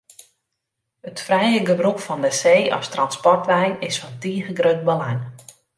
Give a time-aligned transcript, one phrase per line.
[1.09, 5.21] It frije gebrûk fan de see as transportwei is fan tige grut belang.